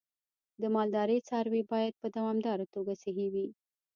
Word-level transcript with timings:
د 0.61 0.63
مالدارۍ 0.75 1.19
څاروی 1.27 1.63
باید 1.71 1.93
په 2.01 2.07
دوامداره 2.15 2.65
توګه 2.73 2.93
صحي 3.03 3.27
وي. 3.33 3.47